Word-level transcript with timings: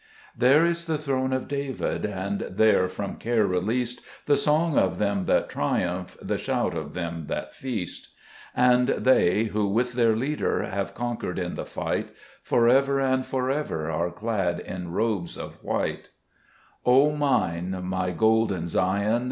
3 0.31 0.31
There 0.49 0.65
is 0.65 0.85
the 0.85 0.97
throne 0.97 1.31
of 1.31 1.47
David; 1.47 2.05
And 2.07 2.39
there, 2.49 2.89
from 2.89 3.17
care 3.17 3.45
released, 3.45 4.01
The 4.25 4.35
song 4.35 4.75
of 4.75 4.97
them 4.97 5.25
that 5.25 5.47
triumph, 5.47 6.17
The 6.19 6.39
shout 6.39 6.75
of 6.75 6.95
them 6.95 7.25
that 7.27 7.53
feast; 7.53 8.09
And 8.55 8.87
they, 8.87 9.43
who 9.43 9.67
with 9.67 9.93
their 9.93 10.15
Leader 10.15 10.63
Have 10.63 10.95
conquered 10.95 11.37
in 11.37 11.53
the 11.53 11.67
fight, 11.67 12.09
For 12.41 12.67
ever 12.67 12.99
and 12.99 13.23
for 13.23 13.51
ever 13.51 13.91
Are 13.91 14.09
clad 14.09 14.59
in 14.61 14.91
robes 14.91 15.37
of 15.37 15.63
white. 15.63 16.09
28 16.83 16.83
Zbc 16.83 16.83
IBcet 16.83 16.83
Cburcb 16.83 16.83
ibsmns. 16.83 16.83
4 16.85 16.95
O 16.95 17.11
mine, 17.15 17.83
my 17.83 18.09
golden 18.11 18.67
Zion 18.67 19.19